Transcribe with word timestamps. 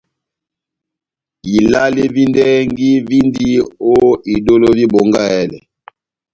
Ilale 1.57 2.03
vi 2.15 2.23
ndɛhɛgi 2.29 2.89
víndi 3.07 3.47
ó 3.91 3.93
idólo 4.33 4.67
vi 4.77 4.83
Bongahɛlɛ. 4.91 5.57